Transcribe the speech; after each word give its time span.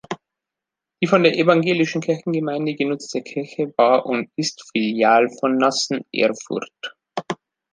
Die 0.99 1.05
von 1.05 1.21
der 1.21 1.37
evangelischen 1.37 2.01
Kirchengemeinde 2.01 2.73
genutzte 2.73 3.21
Kirche 3.21 3.71
war 3.77 4.03
und 4.07 4.31
ist 4.35 4.67
Filial 4.73 5.27
von 5.39 5.57
Nassenerfurth. 5.57 6.95